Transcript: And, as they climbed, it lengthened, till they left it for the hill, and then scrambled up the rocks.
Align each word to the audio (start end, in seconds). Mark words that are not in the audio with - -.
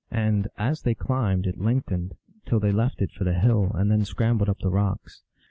And, 0.09 0.47
as 0.57 0.81
they 0.81 0.95
climbed, 0.95 1.45
it 1.45 1.59
lengthened, 1.59 2.15
till 2.47 2.59
they 2.59 2.71
left 2.71 3.03
it 3.03 3.11
for 3.15 3.23
the 3.23 3.35
hill, 3.35 3.69
and 3.75 3.91
then 3.91 4.03
scrambled 4.03 4.49
up 4.49 4.57
the 4.57 4.71
rocks. 4.71 5.21